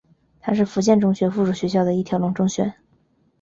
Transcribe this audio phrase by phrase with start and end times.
[0.39, 2.73] 它是福建中学附属学校的一条龙中学。